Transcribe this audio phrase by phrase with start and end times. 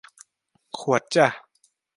[0.77, 1.27] ขวดจ้ะ